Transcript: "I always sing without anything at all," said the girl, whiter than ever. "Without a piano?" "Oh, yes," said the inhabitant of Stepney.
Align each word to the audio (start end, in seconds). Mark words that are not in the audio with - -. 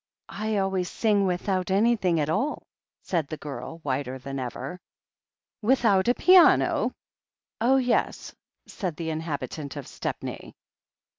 "I 0.33 0.57
always 0.57 0.89
sing 0.89 1.27
without 1.27 1.69
anything 1.69 2.19
at 2.19 2.27
all," 2.27 2.63
said 3.03 3.27
the 3.27 3.37
girl, 3.37 3.81
whiter 3.83 4.17
than 4.17 4.39
ever. 4.39 4.79
"Without 5.61 6.07
a 6.07 6.15
piano?" 6.15 6.93
"Oh, 7.59 7.75
yes," 7.77 8.33
said 8.65 8.95
the 8.95 9.11
inhabitant 9.11 9.75
of 9.75 9.85
Stepney. 9.85 10.55